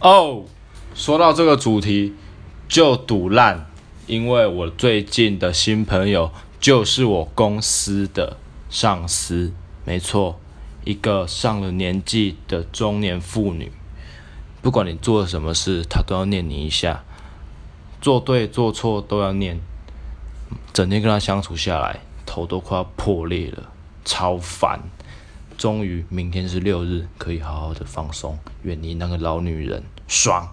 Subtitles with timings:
[0.00, 0.44] 哦，
[0.94, 2.14] 说到这个主题
[2.68, 3.66] 就赌烂，
[4.06, 8.36] 因为我最近的新朋友就是我公司的
[8.68, 9.52] 上司，
[9.84, 10.38] 没错，
[10.84, 13.72] 一个上了年纪的中年妇女。
[14.60, 17.04] 不管你做了什么事，她都要念你一下，
[18.00, 19.60] 做对做错都要念。
[20.72, 23.70] 整天跟她相处下来，头都快要破裂了，
[24.04, 24.80] 超烦。
[25.64, 30.46] 终于明天是六日，可以好好的放松，远离那个老女人，爽。